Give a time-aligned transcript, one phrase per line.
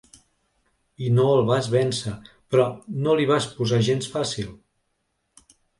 [1.07, 2.15] I no el vas vèncer,
[2.55, 2.67] però
[3.05, 4.53] no li vas posar gens fàcil.